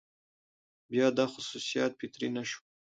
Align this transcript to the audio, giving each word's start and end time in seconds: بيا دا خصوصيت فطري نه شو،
بيا 0.89 1.07
دا 1.17 1.25
خصوصيت 1.33 1.91
فطري 1.99 2.27
نه 2.35 2.43
شو، 2.49 2.59